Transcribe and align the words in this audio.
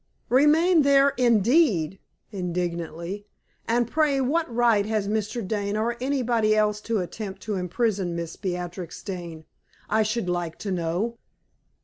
"Remain 0.29 0.81
there, 0.81 1.09
indeed!" 1.09 1.99
indignantly. 2.31 3.27
"And 3.67 3.87
pray 3.87 4.19
what 4.19 4.51
right 4.51 4.83
has 4.87 5.07
Mr. 5.07 5.47
Dane 5.47 5.77
or 5.77 5.95
anybody 6.01 6.55
else 6.55 6.81
to 6.81 6.97
attempt 7.01 7.43
to 7.43 7.53
imprison 7.53 8.15
Miss 8.15 8.35
Beatrix 8.35 9.03
Dane, 9.03 9.45
I 9.91 10.01
should 10.01 10.27
like 10.27 10.57
to 10.57 10.71
know?" 10.71 11.19